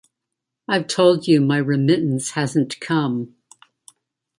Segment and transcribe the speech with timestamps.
[0.67, 3.35] I've told you my remittance hasn't come.